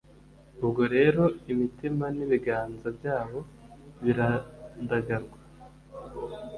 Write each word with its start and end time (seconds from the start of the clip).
Ubwo 0.63 0.81
rero, 0.95 1.23
imitima 1.51 2.05
n’ibiganza 2.15 2.87
byabo 2.97 3.39
biradagadwa, 4.03 5.37